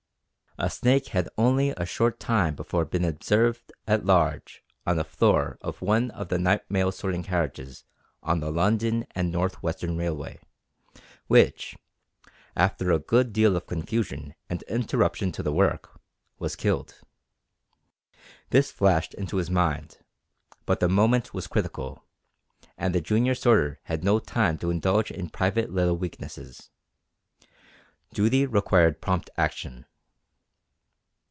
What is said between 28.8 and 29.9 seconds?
prompt action.